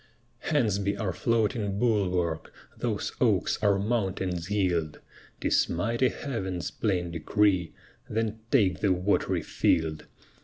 [0.39, 4.99] Hence be our floating bulwark Those oaks our mountains yield;
[5.41, 7.75] 'Tis mighty Heaven's plain decree
[8.09, 10.07] Then take the wat'ry field!